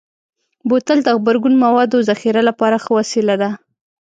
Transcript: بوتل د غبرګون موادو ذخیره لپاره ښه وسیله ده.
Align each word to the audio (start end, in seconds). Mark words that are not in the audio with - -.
بوتل 0.69 0.99
د 1.03 1.07
غبرګون 1.17 1.55
موادو 1.65 2.05
ذخیره 2.09 2.41
لپاره 2.49 2.75
ښه 2.83 2.91
وسیله 2.99 3.35
ده. 3.41 3.49